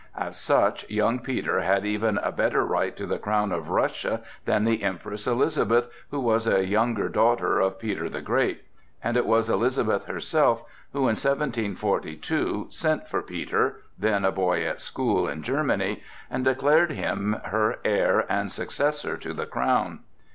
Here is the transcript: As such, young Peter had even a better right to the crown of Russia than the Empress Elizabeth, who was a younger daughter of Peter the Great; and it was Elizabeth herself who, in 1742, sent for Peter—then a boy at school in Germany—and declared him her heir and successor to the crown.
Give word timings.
As 0.17 0.35
such, 0.35 0.89
young 0.89 1.19
Peter 1.19 1.59
had 1.61 1.85
even 1.85 2.17
a 2.17 2.31
better 2.31 2.65
right 2.65 2.97
to 2.97 3.05
the 3.05 3.19
crown 3.19 3.51
of 3.51 3.69
Russia 3.69 4.21
than 4.45 4.63
the 4.63 4.81
Empress 4.81 5.27
Elizabeth, 5.27 5.89
who 6.09 6.19
was 6.19 6.47
a 6.47 6.65
younger 6.65 7.07
daughter 7.07 7.59
of 7.59 7.77
Peter 7.77 8.09
the 8.09 8.19
Great; 8.19 8.63
and 9.03 9.15
it 9.15 9.27
was 9.27 9.47
Elizabeth 9.47 10.05
herself 10.05 10.63
who, 10.91 11.01
in 11.01 11.15
1742, 11.15 12.65
sent 12.71 13.07
for 13.07 13.21
Peter—then 13.21 14.25
a 14.25 14.31
boy 14.31 14.65
at 14.65 14.81
school 14.81 15.27
in 15.27 15.43
Germany—and 15.43 16.45
declared 16.45 16.93
him 16.93 17.39
her 17.45 17.77
heir 17.85 18.25
and 18.27 18.51
successor 18.51 19.17
to 19.17 19.33
the 19.35 19.45
crown. 19.45 19.99